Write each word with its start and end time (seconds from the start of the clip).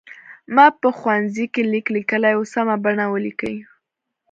ما 0.55 0.65
په 0.79 0.89
ښوونځي 0.97 1.45
کې 1.53 1.61
لیک 1.71 1.87
لیکلی 1.95 2.33
و 2.37 2.41
سمه 2.53 2.75
بڼه 2.83 3.05
ولیکئ. 3.09 3.57